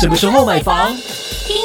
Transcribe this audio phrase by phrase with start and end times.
[0.00, 0.96] 什么时候买房？
[1.44, 1.56] 听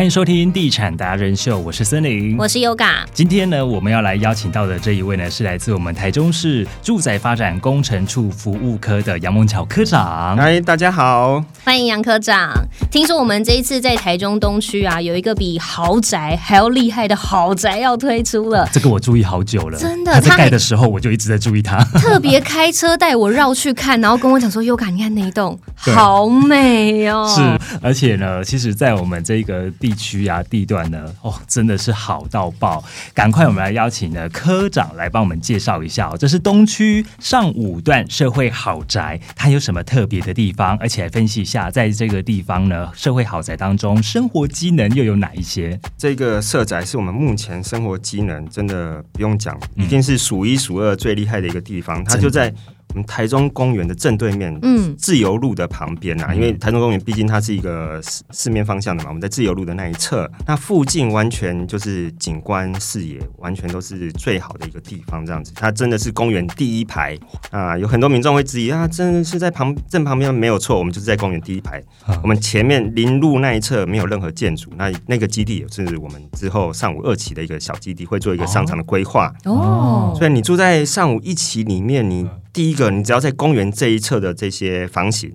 [0.00, 3.04] 欢迎收听《地产达人秀》，我是森林，我是 Yoga。
[3.12, 10.34] 今天呢，我们要来邀请到的这一位呢，是来自我们台中市住宅发展工程处服务科的杨梦巧科长。
[10.38, 11.44] 嗨，大家好。
[11.62, 12.50] 欢迎杨科长。
[12.90, 18.66] 听说我们这一次在台中东区啊，有一个比豪宅还要厉害的豪宅要推出了。
[18.72, 21.76] 这个我注意好久了，真的他在盖的时候，我就一直在注意他。
[22.00, 27.26] 特别开车带我绕去看，然后跟我讲说：“Yoga，你看那一栋对好美哦。
[27.34, 32.82] ”是，而且呢，其实，在我们这个地区啊、地段呢，哦，真的是好到爆！
[33.14, 40.76] 赶快，我们来邀请呢科长来帮我们介绍一下哦，这是东区上五段社会豪宅，它有什么特别的地方？
[40.78, 45.78] 而且来分析一下，在这个地方呢，社会豪宅当中，生活机能又有哪一些？
[45.96, 52.04] 这个社宅是我们目前生活机能真的不用讲，嗯一定是数一数二最厉害的一个地方。
[52.04, 52.52] 它就在
[52.90, 56.28] 我们台中公园的正对面，嗯自由路的旁边啊。
[56.30, 65.24] 嗯因为台中公园毕竟它是一个四四面方向的嘛，我们在自由路的那一侧，那附近完全就是景观视野，完全都是最好的一个地方。
[65.24, 67.18] 这样子，它真的是公园第一排
[67.50, 67.76] 啊。
[67.76, 71.82] 有很多民众会质疑啊，真的是在旁正旁边没有错，我们就是在公园第一排。
[72.22, 79.32] 我们前面临路那一侧没有任何建筑，那那个基地也是我们之后上午二期的一个小基地，会做一个商场的规划。
[79.44, 85.32] 哦，所以你住在上午一期里面，你第一个，你只要在公园这一侧的这些房型，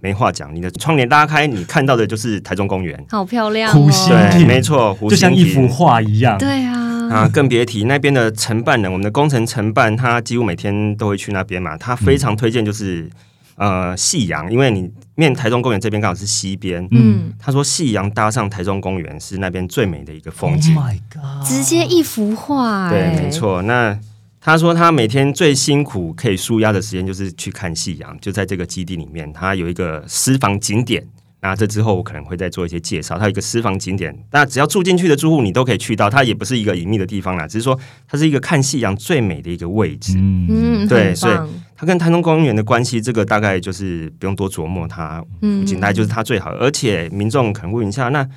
[0.00, 3.02] 没话讲，你的窗帘拉开，你看到的就是台中公园。
[3.08, 4.28] 好漂亮湖心哦。
[4.30, 6.38] 对，亭没错，湖就像一幅画一样。
[6.38, 11.76] 对啊，啊，更别提那边的承办人，我们的工程承办，他几乎每天都会去那边嘛。
[11.76, 13.10] 他非常推荐就是、
[13.56, 20.74] 呃夕阳，因为你面台中公园这边刚好是西边，嗯，他说夕阳搭上台中公园是那边最美的一个风 Oh 景。
[20.74, 21.46] my god！
[21.46, 23.30] 直接一幅画，对，哎没。
[23.30, 23.60] 错。
[23.62, 23.98] 那
[24.40, 31.06] 他说他每天最辛苦可以舒压的时间就是去看夕阳，就在这个基地里面，他有一个私房景点。
[31.42, 33.16] 那这之后我可能会再做一些介绍。
[33.18, 40.12] 它有一个私房景点，那只要住进去的住户你都可以去到，它也不是一个隐秘的地方啦，只是说它是一个看夕阳最美的一个位置。
[40.18, 41.34] 嗯，嗯，对所以
[41.74, 46.50] 它跟台中公园的关系，这个大概就是不用多琢磨，它嗯附近大概就是它最好。
[46.56, 48.28] 而且民众可能问一下，那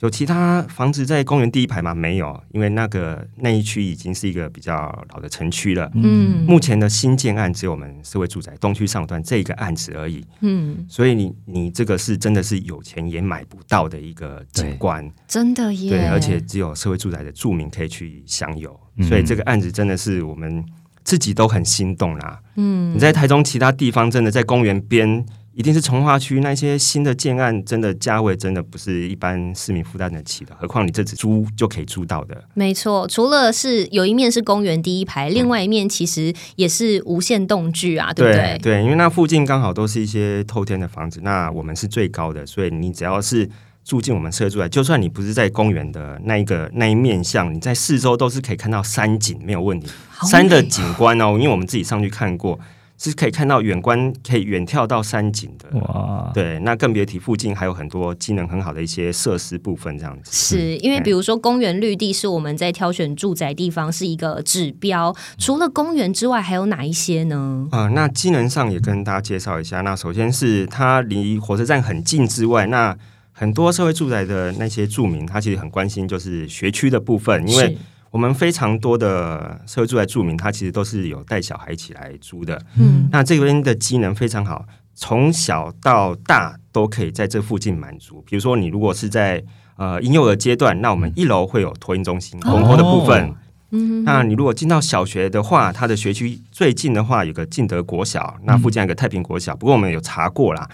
[0.00, 1.92] 有其他房子在公园第一排吗？
[1.92, 4.74] 没有，因为那个 那一区已经是一个比较
[5.12, 5.90] 老的城区了。
[5.94, 6.44] 嗯。
[6.46, 19.06] 目前的新建案只有我们社会住宅东区上段这个案子而已，嗯，所以你你这个是真的是有钱也买不到的一个景观，真的耶，对，而且只有社会住宅的住民可以去享有，嗯。
[19.08, 20.64] 所以这个案子真的是我们
[21.02, 22.40] 自己都很心动啦。
[22.54, 22.94] 嗯。
[22.94, 25.26] 你在台中其他地方，真的在公园边，
[25.58, 30.54] 一定是从化区那些新的建案，真的价位真的不是一般市民负担得起的。
[30.56, 38.58] 何况你这只租就可以租到的，没错，除了是有一面是公园第一排，另外一面其实也是无限动距啊，对不对？
[38.62, 43.50] 对，因为那附近刚好都是一些透天的房子，那我们是最高的，所以你只要是
[43.84, 49.88] 住进我们社住来，就算你不是在公园的那一个那一面向，你在四周都是可以看到山景，没有问题。
[50.08, 52.56] 好山的景观哦，因为我们自己上去看过，
[52.98, 55.78] 是可以看到远观，可以远眺到山景的。
[55.78, 60.30] 哇，对，那更别提附近还有很多机能很好的一些设施部分，这样子。
[60.32, 67.68] 是因为比如说公园绿地是我们在挑选住宅地方是一个指标，除了公园之外，还有哪一些呢？
[67.70, 69.80] 呃，那机能上也跟大家介绍一下。
[69.82, 72.96] 那首先是它离火车站很近之外，那
[73.30, 77.76] 很多社会住宅的那些住民，他其实很关心就是学区的部分，因为是
[78.10, 82.60] 我们非常多的社会住宅住民，他其实都是有带小孩一起来租的。
[82.78, 84.64] 嗯那这边的机能非常好，
[84.94, 88.22] 从小到大都可以在这附近满足。
[88.26, 89.44] 比如说，你如果是在
[89.76, 93.34] 呃婴幼儿阶段，那我们一楼会有托婴中心、哦公托的部分。
[93.70, 99.54] 嗯那你如果进到小学的话，它的学区最近的话有个进德国小，那附近还有个太平国小。
[99.54, 100.66] 不过我们有查过啦，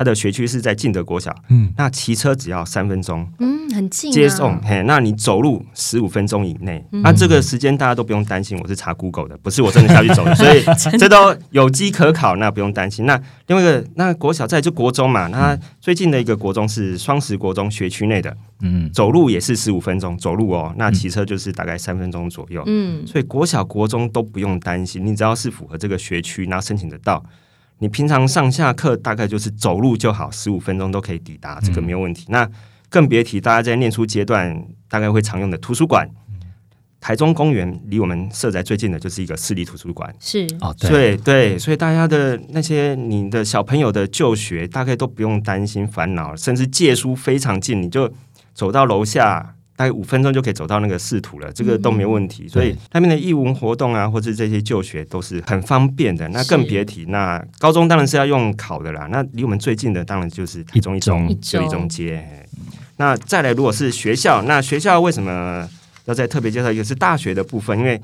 [0.00, 3.30] 它的学区是在进德国小，嗯，那骑车只要三分钟。
[3.38, 10.64] 嗯，很近、啊，接送，嘿，那你走路十五分钟以内，那这个时间大家都不用担心，我是查 Google 的，不是我真的下去走的， 所以
[10.96, 13.04] 这都有机可考，那不用担心。
[13.04, 22.62] 那另外一个，那国小在就国中嘛，那最近的一个国中是双十国中学区内的，嗯，走路也是十五分钟，走路哦，那骑车就是大概三分钟左右。
[22.64, 27.22] 嗯，所以国小、国中都不用担心，你只要是符合这个学区，然后申请得到，
[27.80, 32.26] 你平常上下课大概就是走路就好，十五分钟都可以抵达，这个没有问题。
[32.28, 32.48] 那
[32.88, 36.08] 更别提大家在念书阶段大概会常用的图书馆。
[37.00, 48.12] 台中公园离我们社宅最近的就是一个市立图书馆，是哦，对对，所以大家的那些你的小朋友的就学，大概都不用担心烦恼，甚至借书非常近，你就
[48.52, 52.46] 走到楼下大概五分钟就可以走到那个市图了，这个都没问题。
[52.46, 56.28] 所以那边的义文活动啊，或者这些就学都是很方便的。
[56.28, 59.08] 那更别提那高中当然是要用考的啦。
[59.10, 62.22] 那离我们最近的当然就是一中一中一就一中街。
[62.98, 65.66] 那再来，如果是学校，那学校为什么
[66.04, 67.78] 要再特别介绍一个是大学的部分？
[67.78, 67.98] 因为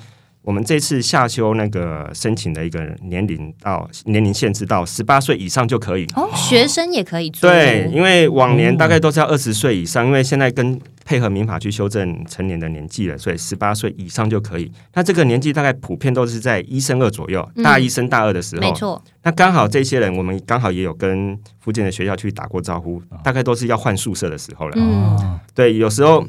[0.47, 7.51] 我们这次下修那个申请的一个年龄到年龄限制到十八岁以上就可以哦，学生也可以做。
[7.51, 14.71] 对，因为往年大概都是要二十岁以上，因为现在跟配合民法去修正成年的年纪了，所以十八岁以上就可以。
[14.95, 19.03] 那这个年纪大概普遍都是在一升二左右，大一升大二的时候，没错。
[19.25, 24.75] 那刚好这些人，我们刚好也有跟附近的学校去打过招呼，大概都是要换宿舍的时候了。
[24.77, 26.25] 嗯，对，有时候。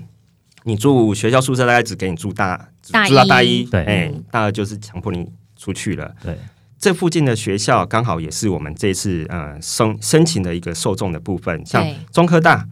[0.67, 5.25] 你住学校宿舍，大概只给你住大住到大一，对，哎，大二就是强迫你
[5.55, 6.13] 出去了。
[6.21, 6.37] 对，
[6.77, 12.67] 这附近的学校刚好也是我们这次呃申申请的一个受众的部分，像中科大，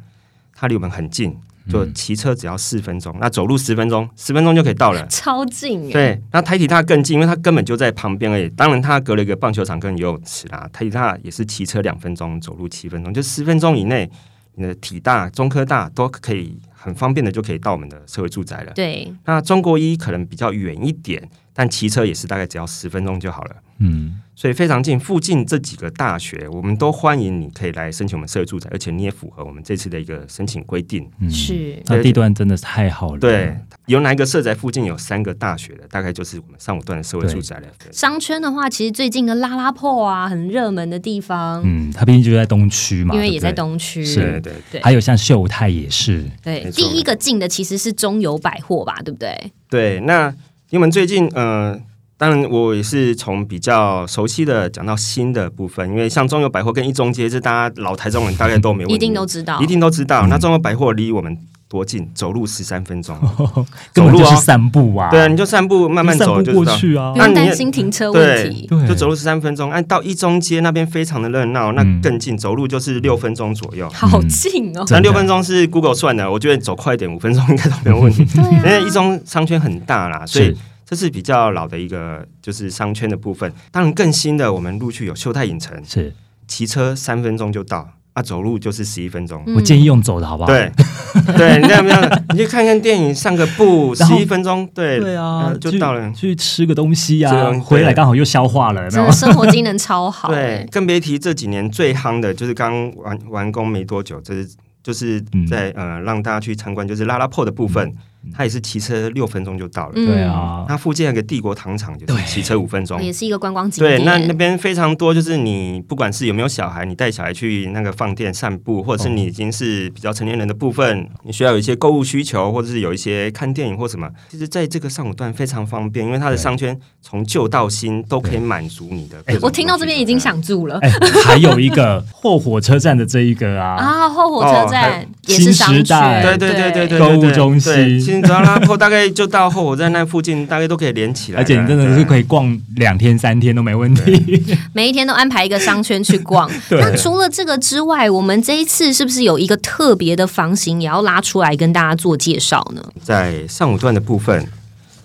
[0.53, 1.33] 它离我们很近，
[1.69, 5.89] 就骑车只要四分钟，那走路十分钟，十分钟就可以到了，超近。
[5.89, 8.49] 对，那台体大更近，因为它根本就在旁边而已。
[8.49, 10.69] 当然，它隔了一个棒球场跟游泳池啦。
[10.73, 14.09] 台体大也是骑车两分钟，走路七分钟，就十分钟以内，
[14.55, 16.59] 你的体大、中科大都可以。
[16.85, 18.71] 很方便的就可以到我们的社会住宅了。
[18.73, 23.55] 对，那中国一可能比较远一点，但骑车也是大概只要十分钟就好了。
[23.79, 24.21] 嗯。
[24.37, 31.09] 所以非常近，附近这几个大学，我们都欢迎你可以来申请我们社会住宅，而且你也符合我们这次的一个申请规定。
[31.21, 33.19] 嗯是，那地段真的是太好了。
[33.21, 37.67] 对，有哪一个社宅附近有三个大学的，大概就是我们上五段的社会住宅了。
[37.93, 41.61] 商圈的话，其实最近的拉拉破啊，很热门的地方。
[41.63, 44.03] 嗯，它毕竟就在东区嘛，因为也在东区。
[44.03, 44.81] 是，对对。
[44.81, 46.25] 还有像秀泰也是。
[46.43, 49.51] 对，第一个进的其实是中油百货吧，对不对？
[49.69, 50.35] 对，那
[50.71, 51.79] 你们最近呃。
[52.17, 60.25] 当然，我也是从比较熟悉的讲到新的部分，因为像中友百货跟一中街，这大家老台中人大概都没问题，一定都知道，一定都知道。
[60.27, 62.09] 那中友百货离我们多近？
[62.15, 63.17] 走路十三分钟，
[63.91, 65.09] 走路是散步啊。
[65.09, 68.65] 对啊，你就散步慢慢走就过去啊，不用担心停车问题。
[68.87, 74.85] 就走路十三分钟，按到一中街那边非常的热闹，那更近，走路就是六分钟左右，好近哦。
[74.89, 78.25] 那六分钟是 Google 算的，我觉得走快一点，五分钟应该都没有问题。
[78.63, 80.55] 因为一中商圈很大啦，所以。
[80.85, 83.51] 这是比较老的一个，就是商圈的部分。
[83.71, 86.13] 当然，更新的我们陆续有秀泰影城，是
[86.47, 89.43] 骑车三分钟就到，啊，走路就是十一分钟。
[89.55, 90.47] 我建议用走的好不好？
[90.47, 90.71] 对，
[91.35, 96.11] 对，这样这样，你去看看电影，上个步，十一分钟，对对啊，就到了。
[96.13, 100.29] 去吃个东西呀，回来刚好又消化了，真的生活机能超好。
[100.29, 104.47] 对，更别提这几年最夯的就是刚完完工没多久，这是
[104.83, 107.91] 就是在呃让大家去参观，就是拉拉破的部分。
[108.33, 110.65] 他也是骑车六分钟就到了，对啊。
[110.67, 113.97] 那附近有个帝国糖厂，就是骑车五分钟，也是一个观光景点。
[113.97, 129.17] 对，那那边非常多，就是你不管是有没有小孩，你带小孩去那个放电散步，或者是你已经是比较成年人的部分，你需要有一些购物需求，或者是有一些看电影或什么，其实在这个上午段非常方便，因为它的商圈从旧到新都可以满足你的。
[129.41, 130.79] 我听到这边已经想住了。
[131.25, 138.14] 还有一个后火车站的这一个啊啊，后火车站也是商圈，对对对对对，购物中心。
[138.21, 141.39] 只要拉破，大概就到后我在那附近，大概都可以连起来。
[141.39, 146.49] 而且你真的是可以逛两天三天都没问题，每一天都安排一个商圈去逛。
[146.71, 152.83] 那除了这个之外，我们这一次是不是有一个特别的房型也要拉出来跟大家做介绍呢？
[153.01, 154.47] 在上午段的部分，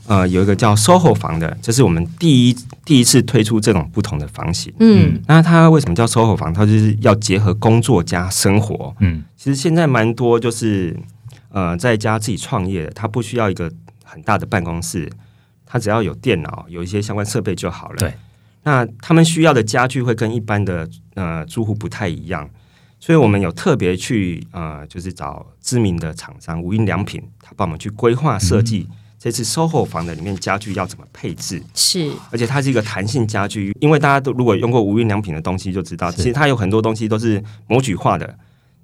[0.07, 4.73] 呃，有一个叫 SOHO 房的，这是我们第一第一次推出这种不同的房型。
[4.81, 6.52] 嗯，那它为什么叫 SOHO 房？
[6.52, 8.95] 它就是要结合工作加生活。
[9.00, 10.97] 嗯，其实现在蛮多就是。
[11.50, 13.71] 呃，在家自己创业，他不需要一个
[14.04, 15.11] 很大的办公室，
[15.66, 17.97] 他只要有电脑，有一些相关设备就好了。
[17.97, 18.14] 对，
[18.62, 22.49] 那他们需要的家具会跟一般的呃住户不太一样，
[22.99, 28.87] 所以我们有特别去呃，就是找知名的厂商无印良品，他帮我们去规划设计
[29.19, 31.62] 这次 SOHO 房的里面家具要怎么配置。
[31.75, 38.38] 是，而且它是一个弹性家具，因为大家都如果用过无印良品的东西就知道，其实它有很多东西都是模具化的。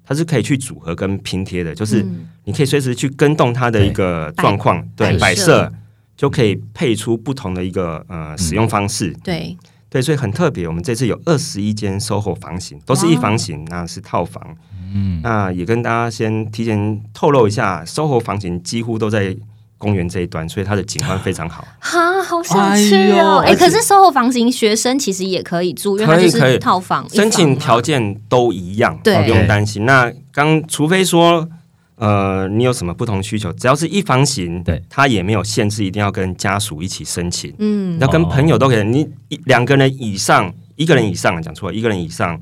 [0.07, 2.05] 它是可以去组合跟拼贴的，就是
[2.45, 5.71] 你可以随时去跟动它的一个状况，对摆设
[6.15, 9.13] 就可以配出不同的一个呃使用方式。
[9.21, 9.57] 对
[9.89, 10.65] 对，所以很特别。
[10.67, 14.55] 我们这次有二十一间 SOHO 房型，都是一房型，那是套房。
[14.93, 19.35] 嗯，那也跟大家先提前透露一下，SOHO 房型几乎都在。
[19.77, 21.67] 公园这一端，所以它的景观非常好。
[21.79, 23.43] 哈，好想去哦！
[23.45, 29.85] 哎，可是售后房型学生其实也可以住，因为它就是套房，申请条件都一样，对不用担心。
[29.85, 31.47] 那刚除非说，
[31.95, 37.53] 呃，你有什么不同需求，只要是一房型，对，它也没有限制，一定要跟家属一起申请。
[37.59, 42.39] 嗯，要跟朋友都可以，你一两个人以上，一个人以上讲错，一个人以上，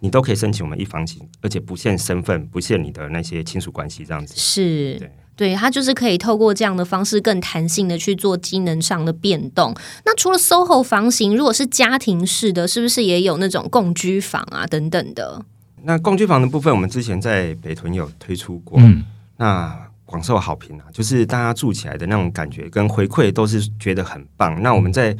[0.00, 4.98] 你都可以申请我们一房型，而且不限身份，不限你的那些亲属关系，这样子是。
[4.98, 5.10] 对，
[5.54, 9.74] 它就是可以透过这样的方式更弹性的去做机能上的变动。
[10.04, 15.44] 那除了 SOHO 房型，如果是家庭式的，是不是也有那种共居房啊等等的？
[15.84, 19.04] 那共居房的部分，我们之前在北屯有推出过，嗯，
[19.36, 24.60] 那广受好评啊，就是大家住起来的那种感觉跟回馈都是觉得很棒。
[24.60, 25.16] 那我们在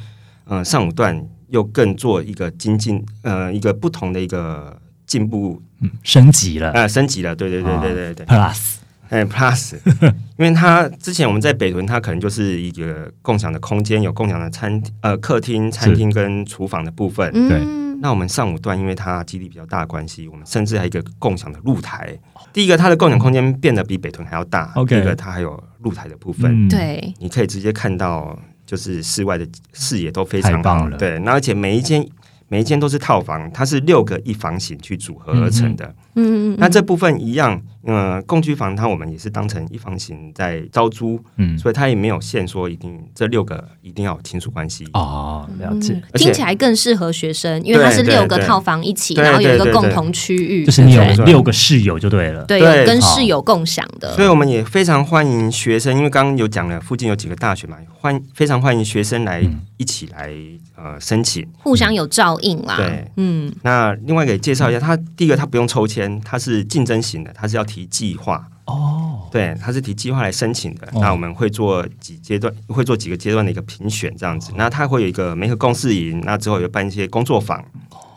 [0.46, 8.77] 呃上五段又更做一个精进，呃，一个不同的一个进步，嗯升级了呃，升级了，对对对对对对，，Plus，
[9.08, 9.76] 哎，Plus，
[10.36, 17.32] 因为它之前我们在北屯，它可能就是一个共享的空间，有共享的餐呃客厅、餐厅跟厨房的部分。
[17.48, 17.58] 对，
[18.00, 22.16] 那我们上午段，因为它基地比较大的关系，我们甚至还有一个共享的露台。
[22.52, 24.72] 第一个，它的共享空间变得比北屯还要大。
[24.74, 30.62] OK 第二个，它还有露台的部分，嗯，对，你可以直接看到，就是室外的视野都非常好。
[30.62, 32.06] 棒了对，那而且每一间
[32.48, 35.84] 每一间都是套房，它是六个一房型去组合而成的。
[36.14, 44.84] 嗯嗯，那这部分一样，呃，共居房它我们也是当成一房型在招租，嗯，所以它也没有限说一定这六个一定要有亲属关系。
[44.94, 45.92] 哦，了解。
[45.92, 54.12] 嗯，听起来更适合学生，因为它是六个套房一起，对然后有一个共同区域，就是你有六个室友就对了，对，跟室友共享的。
[54.16, 59.60] 所，以我们也非常欢迎学生，因为刚刚有讲了，附近有几个大学嘛，欢非常欢迎学生来嗯。
[59.78, 60.32] 一起来
[60.76, 61.46] 呃申请。
[61.62, 62.76] 互相有照应啦。
[62.76, 68.48] 对，嗯，那另外给介绍一下，它第一个它不用抽签，它是竞争型的，它是要提计划。
[68.66, 70.86] 哦，对，它是提计划来申请的。
[70.88, 74.52] 哦那我们会做几阶段，会做几个阶段的一个评选，这样子。
[74.56, 77.64] 那它会有一个媒合共事营，那之后有办一些工作坊，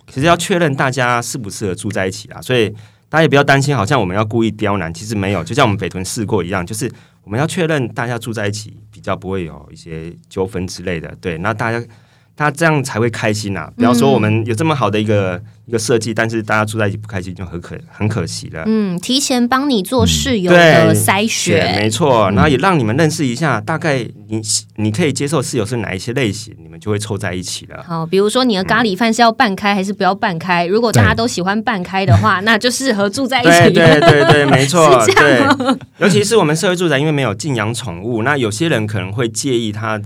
[0.07, 2.41] 其实要确认大家适不适合住在一起啊。
[2.41, 2.69] 所以
[3.07, 6.91] 大家也不要担心，好像我们要故意刁难，其实没有，就像我们北屯试过一样，就是
[7.23, 11.15] 我们要确认大家住在一起，比较不会有一些纠纷之类的。
[11.21, 11.81] 对，那大家。
[12.35, 13.71] 大家这样才会开心啊！
[13.75, 18.63] 不要说我们有这么好的一个、一个设计，但是大家住在一起不开心，就很可很可惜了。
[18.65, 24.41] 嗯，提前帮你做室友的筛选没选，错，然后也让你们认识一下，大概你
[24.77, 27.83] 你可以接受室友是哪一些类型，你们就会凑在一起了。
[27.87, 30.65] 好，比如说你的咖喱饭是要半开还是不要半开？
[30.65, 33.73] 如果大家都喜欢半开的话，那就适合住在一起。
[33.73, 35.43] 对对对， 没错，对，
[35.99, 40.01] 尤其是我们社会住宅，因为没有禁养宠物，那有些人可能会介意他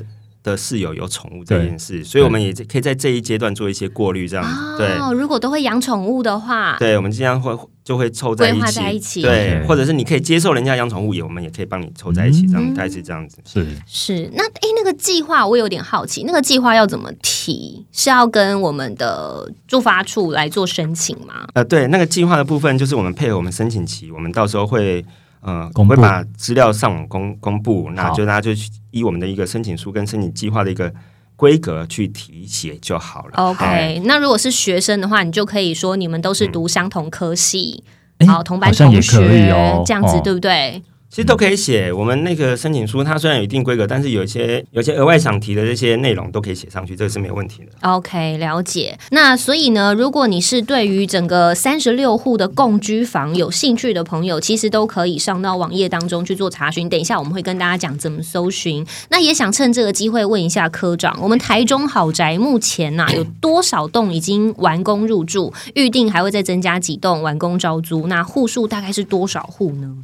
[0.45, 4.77] 的的室友有宠物这件事，所以我们也可以在这一阶段做一些过滤，这样子。
[4.77, 13.39] 对哦，如果都会养宠物的话，对，我们经常会就会凑在一规划起，在一起对或者是你可以接受人家养宠物，也我们也可以帮你凑在一起，这样嗯大概是这样子。
[13.43, 17.83] 是是那诶，那个计划我有点好奇，那个计划要怎么提？
[17.91, 21.47] 是要跟我们的驻发处来做申请吗？
[21.55, 25.03] 呃，对，那个计划的部分就是我们配合我们申请期，我们到时候会
[25.45, 30.91] 呃公布会把资料上网公公布，那就大家就去依我们的一个申请书跟申请计划的一个
[31.35, 33.33] 规格去提写就好了。
[33.35, 37.83] 哎 OK，那如果是学生的话，你就可以说你们都是读相同科系，
[38.17, 40.81] 诶好，同班好像也同学可以哦这样子哦对不对？
[41.09, 41.93] 其实都可以写。
[41.93, 47.67] 我们那个申请书它虽然有一定规格，但是有一些有一些额外想提的这些内容都可以写上去，这个是没有问题的。
[47.89, 48.97] OK，了解。
[49.11, 56.89] 那所以呢，如果你是对于整个三十六户的共居房有兴趣的朋友，其实都可以上到网页当中去做查询。
[56.89, 58.85] 等一下我们会跟大家讲怎么搜寻。
[59.09, 65.53] 那也想趁这个机会问一下科长，我们台中豪宅目前呐、有多少栋已经完工入住？
[65.75, 68.07] 预定还会再增加几栋完工招租？
[68.07, 69.95] 那户数大概是多少户呢？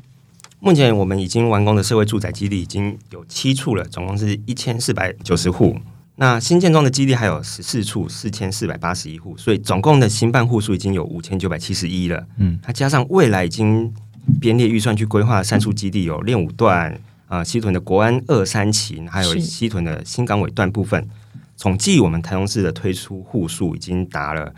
[0.63, 5.75] 目前我们已经完工的社会住宅基地已经有七处了，总共是一千四百九十户。
[6.17, 12.23] 那新建中的基地还有十四处，四千四百八十一户，所以总共的新办户数已经有五千九百七十一了。
[12.37, 13.91] 嗯，它加上未来已经
[14.39, 16.95] 编列预算去规划的三处基地，有练武段、
[17.27, 21.09] 呃西屯的国安二三期，还有西屯的新港尾段部分，
[21.55, 24.53] 总计我们台中市的推出户数已经达了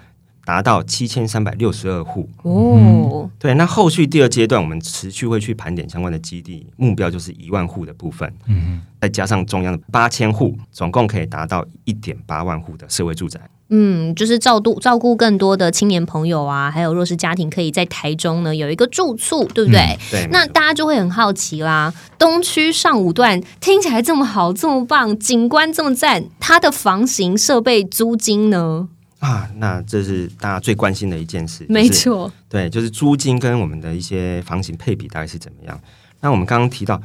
[0.46, 2.30] 达到七千三百六十二户。
[2.44, 13.40] 哦，对，那后续第二阶段，我们持续会去盘点相关的基地，目标就是一万户的部分，嗯，再加上中央的八千户，总共可以达到一点八万户的社会住宅。
[13.70, 19.98] 嗯，就是照顾照顾更多的青年朋友啊，还有弱势家庭，可以在台中呢有一个住处，对不对？
[20.12, 28.90] 对，那大家就会很好奇啦，东区上五段听起来这么好，这么棒，景观这么赞，它的房型、设备、租金呢？
[29.24, 35.80] 啊，那这是大家最关心的一件事，没就是错，对，就是租金跟我们的一些房型配比大概是怎么样？
[36.20, 37.02] 那我们刚刚提到，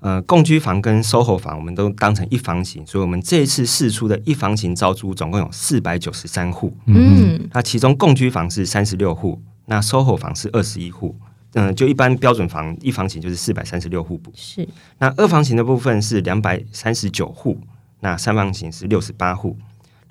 [0.00, 11.16] 呃，共居房跟 SOHO 房，我们都当成一房型，所以我们这一次试出的一房型招租总共有四百九十三户，嗯，那其中共居房是三十六户，那 SOHO 房是二十一户。
[11.54, 14.66] 嗯，就一般标准房一房型就是四百三十六户补，是
[14.98, 17.58] 那二房型的部分是两百三十九户，
[18.00, 19.56] 那三房型是六十八户。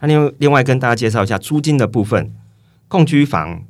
[0.02, 2.32] 那另外另外跟大家介绍一下租金的部分，
[2.88, 3.64] 共居房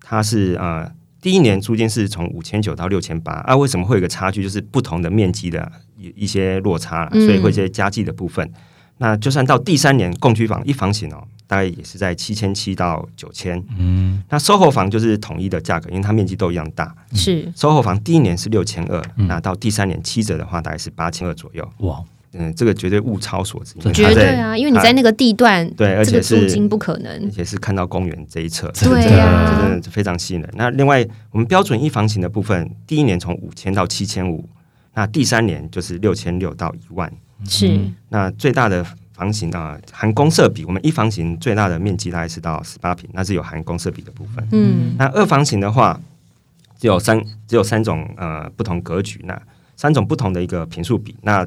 [0.00, 0.90] 它是呃
[1.20, 4.42] 第一年租金是从五千九到六千八啊，为什么会有个差距？
[4.42, 8.48] 就是不同的面积的一一些落差所以会有一些加计的部分。
[9.00, 13.62] 那就算到第三年共居房一房型哦，大概也是在七千七到九千。
[13.78, 16.92] 嗯，那售后房就是统一的价格，因为它面积都一样大。
[17.12, 21.68] 是售后房第一年是六千二，嗯那到第三年七折的话，大概是八千二左右。
[21.78, 22.02] 哇，
[22.32, 27.30] 嗯，这个绝对物超所值，绝对啊，因为你在那个地段，对，而且是租金不可能而。
[27.30, 30.50] 且是看到公园这一侧，对这个啊这真的是非常吸引人。
[30.54, 34.46] 那另外，我们标准一房型的部分，第一年从五千到七千五，
[34.94, 37.10] 那第三年就是六千六到一万。
[37.46, 44.46] 是那最大的房型啊、含公设比，我们一房型最大的面积大概是到十八平，那是有含公设比的部分。
[44.52, 45.98] 嗯那二房型的话，
[46.78, 49.40] 只有三只有三种呃不同格局，那
[49.76, 51.14] 三种不同的一个平数比。
[51.22, 51.46] 那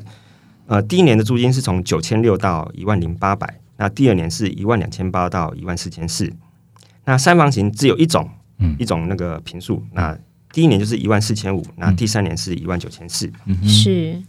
[0.71, 6.31] 呃第一年的租金是从九千六到一万零八百，那第二年是一万两千八到一万四千四。
[7.03, 10.17] 那三房型只有一种，嗯一种那个平数，那
[10.53, 13.29] 第一年就是一万四千五，那第三年是一万九千四。
[13.45, 14.21] 嗯哼，是。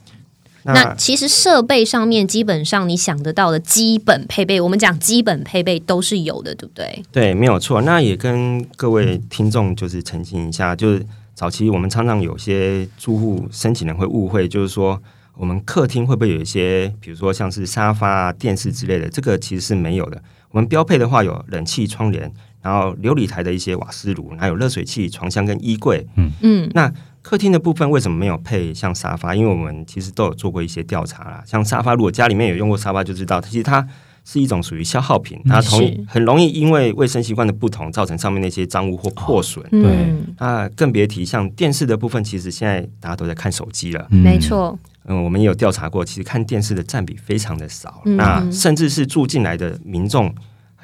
[0.65, 7.03] 那其实设备上面基本上你想得到的基本配备，我们讲基本配备都是有的，对不对？
[7.13, 7.83] 对，没有错。
[7.83, 15.01] 那也跟各位听众就是澄清一下，就是早期我们常常有些住户申请人会误会，就是说
[15.37, 20.23] 我们客厅会不会有一些，比如说像是沙发啊、电视之类的，这个其实是没有的。
[20.51, 26.07] 我们标配的话有冷气、窗帘，然后琉璃台的一些瓦斯炉，还有热水器、床箱跟衣柜。
[26.17, 29.35] 嗯嗯，那客厅的部分为什么没有配像沙发？
[29.35, 31.43] 因为我们其实都有做过一些调查啦。
[31.47, 33.87] 像沙发，如果家里面有用过沙发，就知道其实它
[34.25, 39.65] 是一种属于消耗品，它同是很容易因为卫生习惯的不同，造成上面那些脏污或破损。
[39.73, 44.07] 嗯，那更别提像电视的部分，其实现在大家都在看手机了。
[44.11, 50.33] 嗯没，错，嗯，我们也有调查过，其实看电视的占比非常的少，嗯那甚至是住进来的民众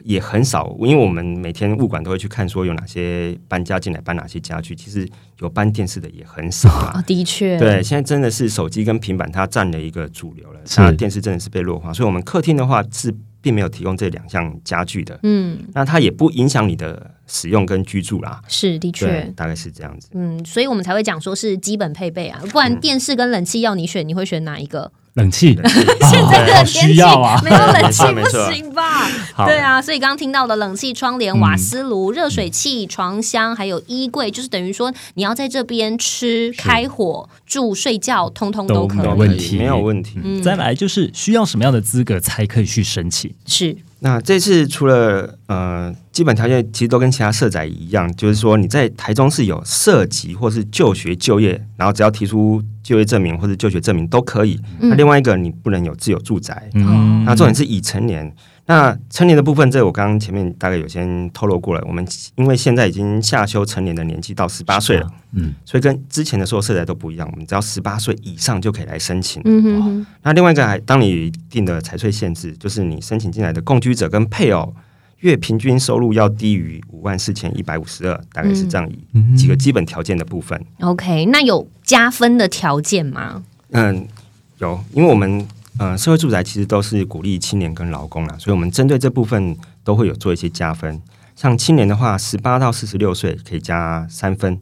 [0.03, 5.09] 也很少，因为我们每天物管都会去看说有哪些搬家进来搬哪些家具，其实
[5.41, 6.93] 有搬电视的也很少啊。
[6.95, 10.81] 啊，的确，对，现在真的是手机跟平板它占了一个主流了，是。
[10.81, 13.15] 那电视真的是被弱化，所以我们客厅的话是
[13.49, 18.43] 并没有提供这两项家具的，嗯，那它也不影响你的使用跟居住啦。
[18.47, 20.11] 是的确，，大概是这样子。
[20.13, 24.93] 嗯，所以我们才会讲说是基本配备啊，不然电视跟冷气要你选，你会选哪一个？
[25.19, 25.55] 冷气，
[26.11, 29.07] 现在的好天气需要啊，没有 冷气不行吧？
[29.35, 29.47] 好。
[29.47, 31.41] 对啊，所以刚刚听到的冷气、窗帘、嗯。
[31.41, 38.99] 瓦斯炉、热水器、床箱，还有衣柜，就是等于说你要在这边吃、开火、住、睡觉，通通都可以。
[38.99, 40.19] 没问题没有问题。
[40.23, 40.43] 嗯。
[40.43, 43.35] 再来就是需要什么样的资格才可以去申请？
[43.47, 54.61] 是，那这次除了呃基本条件，其实都跟其他社宅一样，就是说你在台中是有涉及或是就学就业，然后只要提出就业证明或者就学证明都可以。
[54.81, 58.35] 嗯那另外一个你不能有自有住宅，嗯，那重点是已成年。
[58.69, 61.83] 那成年的部分，这我刚刚前面大概有先透露过了。
[61.89, 67.27] 我们因为现在已经下修成年的年纪到十八岁了，嗯，所以跟之前的所有色彩都不一样。
[67.33, 69.41] 我们只要十八岁以上就可以来申请。
[69.47, 74.75] 嗯哼哼，那另外一个还，当你有一定的财税限制，就是你申请进来的共居者跟配偶
[75.21, 80.63] 月平均收入要低于五万四千一百五十二，大概是这样嗯几个基本条件的部分。
[80.81, 83.43] OK，那有加分的条件吗？
[83.71, 84.07] 嗯，
[84.59, 85.47] 有，因为我们
[85.79, 91.01] 呃社会住宅其实都是鼓励青年跟劳工啦，所以我们针对这部分都会有做一些加分。
[91.37, 94.61] 像青年的话，十八到四十六岁可以加三分，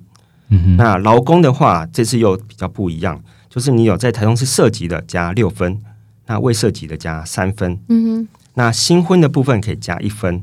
[0.51, 5.81] 嗯哼，那劳工的话，这次又比较不一样，就是你有在台中市涉及的加六分，
[6.27, 7.79] 那未涉及的加三分。
[7.89, 10.43] 嗯那新婚的部分可以加一分。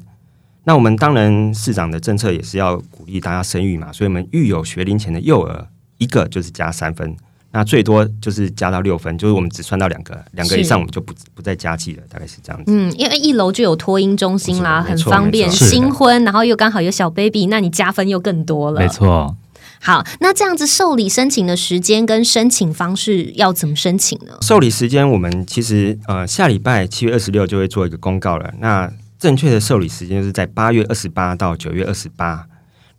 [0.65, 7.15] 那我们当然市长的政策也是要鼓励大家生育嘛，所以我们育有学龄前的幼儿一个就是加三分，
[7.55, 12.63] 那最多就是加到六分，就是我们只算到两个，两个以上我们就不不再加计了，大概是这样子。
[12.65, 15.51] 嗯，因为一楼就有托婴中心啦，很方便。
[15.51, 18.79] 新婚，然后又刚好有小 baby，那你加分又更多了。
[18.81, 19.35] 没错，
[19.79, 24.33] 好，那这样子受理申请的时间跟申请方式要怎么申请呢？
[24.41, 28.51] 受理时间我们其实呃下礼拜七月二十六就会做一个公告了。
[28.59, 32.47] 那正确的受理时间就是在八月二十八到九月二十八。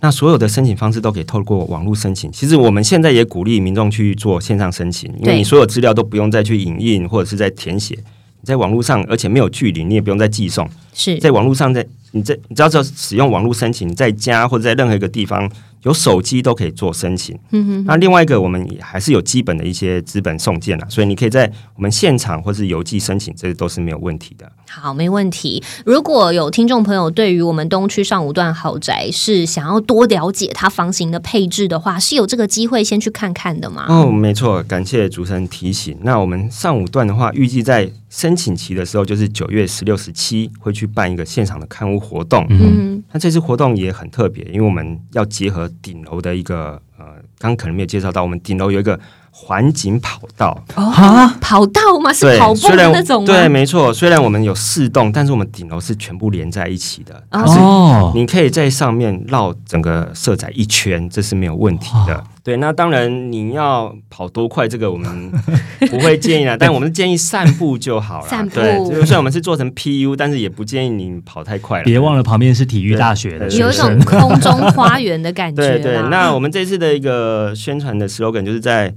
[0.04, 2.30] 那所有的申请方式都可以透过网络申请。
[2.30, 15.50] 其实我们现在也鼓励民众去做线上申请，因为你所有资料都不用再去影印或者是在填写，你在网络上，而且没有距离，你也不用再寄送，是在网络上在你在你只要只要使用网络申请，在家或者在任何一个地方
[15.84, 17.34] 有手机都可以做申请。
[17.52, 24.52] 嗯哼，那另外一个，我们也还是有基本的一些资本送件了，所以你可以在我们现场或是邮寄申请，这都是没有问题的。
[24.80, 25.62] 好，没问题。
[25.84, 33.86] 如果有听众朋友对于我们东区上五段豪宅是想要多了解它房型的配置的话，是有这个机会先去看看的吗？
[33.88, 35.96] 哦，没错，感谢主持人提醒。
[36.02, 42.44] 那我们上五段的话，预计在申请期的时候，就是九月十六、十七会去办一个现场的看屋活动。
[42.50, 47.04] 嗯嗯那这次活动也很特别，因为我们要结合顶楼的一个呃，
[47.38, 48.98] 刚刚可能没有介绍到，我们顶楼有一个
[49.36, 50.56] 环景跑道。
[50.76, 52.12] 哦啊，跑道吗？
[52.12, 53.26] 是跑，步虽然的那种吗？
[53.26, 53.92] 对，没错。
[53.92, 57.20] 虽然我们有四栋，但是我们顶楼是全部连在一起的。
[57.30, 62.22] 哦，你可以在上面绕整个社宅一圈，这是没有问题的。
[62.44, 65.32] 对，那当然你要跑多快，这个我们
[65.90, 68.28] 不会建议啦，但我们建议散步就好了。
[68.28, 71.84] 散步对，就虽然我们是做成 PU，但是也不建议你跑太快了。
[71.84, 75.68] 别忘了旁边是体育大学的对有一种，空中花园的感觉啦。
[75.82, 78.94] 对对，那我们这次的一个宣传的 slogan 就是在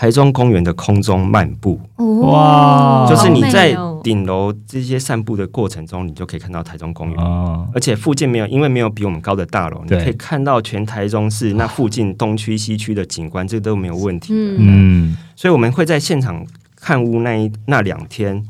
[0.00, 1.78] 台中公园的空中漫步，
[2.22, 3.06] 哇。
[3.06, 7.22] 就是你在顶楼这些散步的过程中，你就可以看到台中公园。
[7.22, 14.32] 哦，而且附近没有，因为没有比我们高的大楼，你可以看到全台中市那附近东区、西区的景观，这都没有问题。
[14.32, 14.56] 嗯。
[14.58, 18.42] 嗯，所以我们会在现场看屋那一那两天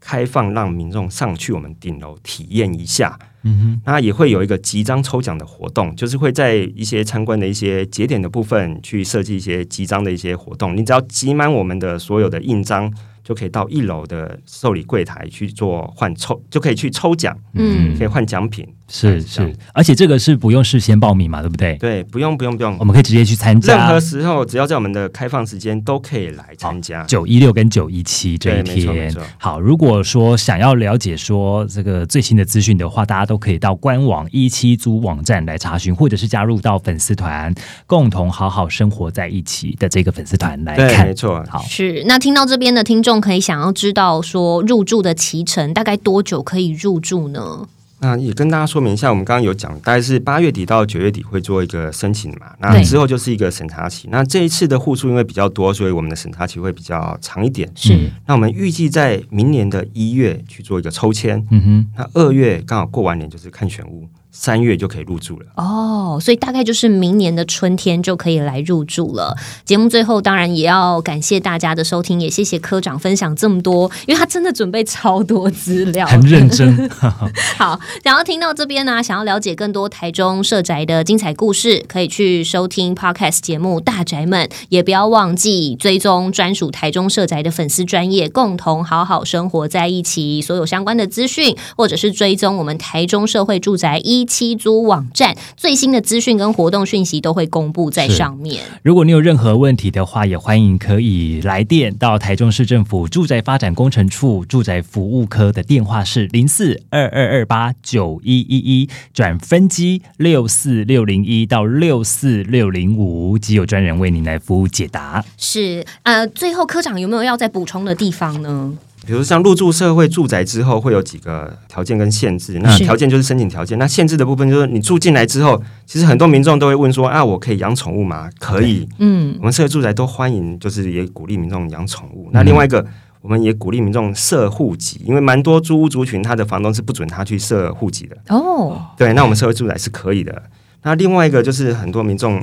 [0.00, 3.18] 开放，让民众上去我们顶楼体验一下。
[3.44, 10.76] 嗯哼那也会有一个集章抽奖的活动，就是会在一些参观的一些节点的部分去设计一些集章的一些活动。
[10.76, 18.66] 你只要集满我们的所有的印章，就可以到一楼的受理柜台去做换抽，就可以去抽奖，嗯可以换奖品。
[18.86, 21.76] 是是，而且这个是不用事先报名嘛，对不对？
[21.78, 27.02] 对，不用不用不用我，们可以直接去参加任何时候只要在我们的开放时间都可以来参加。
[27.04, 29.14] 九一六跟九一七这一天。
[29.38, 37.52] 好，如果说想要了解说这个最新的资讯的话，大家都可以到官网一七租网站来查询，或者是加入到粉丝团，
[37.86, 41.14] 共同好好生活在一起的这个粉丝团来对，看没。
[41.14, 41.42] 错。
[41.48, 47.66] 好，是，那听到这边的听众可以想要知道说入住的期程大概多久可以入住呢？
[48.04, 54.08] 那也跟大家说明一下，我们刚刚有讲，大概是八月底到九月底会做一个申请嘛，那之后就是一个审查期。
[54.10, 57.66] 那这一次的户数因为比较多，所以我们的审查期会比较长一点。
[57.74, 65.46] 是嗯那我们预计在明年的一月去做一个抽签，嗯哼，那二月刚好过完年就是看选屋，三月就可以入住了。
[65.56, 69.36] 哦，所以大概就是明年的春天就可以来入住了。
[69.64, 76.90] 节目最后当然也要感谢大家的收听，也谢谢科长分享这么多，因为他真的准备超多资料，很认真。
[77.56, 90.24] 好，想要听到这边呢，想要了解更多台中社宅的精彩故事，可以去收听 podcast 节目《大宅们》，也不要忘记追踪专属台中社宅的粉丝专业，共同好好生活在一起。
[90.42, 98.62] 所有相关的资讯，或者是追踪我们台中社会住宅一期租网站最新的资讯跟活动讯息，都会公布在上面。
[98.82, 115.24] 如果你有任何问题的话，也欢迎可以来电到台中市政府住宅发展工程处住宅服务科的电话是零四二二二八九一一一转分机六四六零一到六四六零五，即有专人为您来服务解答。
[115.36, 118.72] 是呃，最后科长有没有要再补充的地方呢？
[119.06, 122.58] 比如像入住社会住宅之后，会有几个条件跟限制。
[122.60, 128.30] 那条件就是申请条件，那限制的部分就是你住进来之后，其实很多民众都会问说啊，我可以养宠物吗？
[128.38, 128.88] 可以。
[128.98, 132.28] 嗯我们社会住宅都欢迎，就是也鼓励民众养宠物。
[132.32, 132.84] 那另外一个，
[133.20, 138.16] 我们也鼓励民众设户籍，因为蛮多租屋族群他的房东是不准他去设户籍的。
[138.28, 140.42] 哦，对，那我们社会住宅是可以的。
[140.82, 142.42] 那另外一个就是很多民众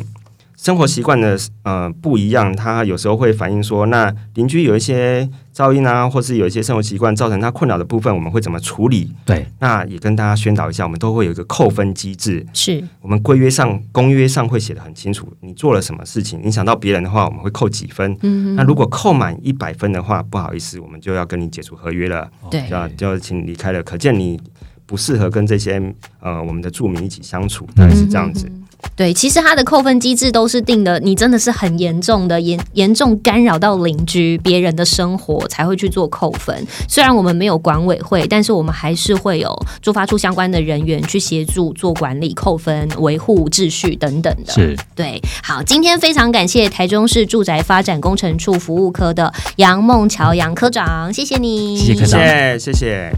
[0.62, 9.12] 生活习惯的呃不一样，他有时候会反映说，那邻居有一些噪音啊，或是有一些生活习惯造成他困扰的部分，我们会怎么处理？
[9.26, 12.46] 对，那也跟大家宣导一下，我们都会有一个扣分机制。
[12.54, 18.16] 是我们规约上、公约上会写的很清楚，你做了什么事情影响到别人的话，我们会扣几分。
[18.22, 23.82] 嗯那如果扣满一百分的话，不好意思，我们就要跟你解除合约了，对就要请你离开了。
[23.82, 24.40] 可见你
[24.86, 25.82] 不适合跟这些
[26.20, 28.48] 呃我们的住民一起相处，大概是这样子。
[28.96, 36.66] 对，其实它的扣分机制都是定的，你真的是很严重的严严重干扰到邻居别人的生活才会去做扣分。
[36.88, 44.54] 虽然我们没有管委会，但是我们还是会有驻发处相关的人员去协助做管理、扣分、维护秩序等等的。
[44.54, 53.12] 是对，好，今天非常感谢台中市住宅发展工程处服务科的杨梦乔杨科长，谢谢你，谢谢科长谢谢谢谢。